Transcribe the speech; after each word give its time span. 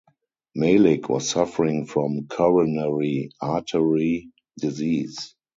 Malik 0.55 1.09
was 1.09 1.29
suffering 1.29 1.85
from 1.85 2.25
coronary 2.25 3.29
artery 3.39 4.31
disease. 4.57 5.35